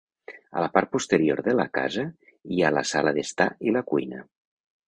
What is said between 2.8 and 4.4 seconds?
sala d'estar i la cuina.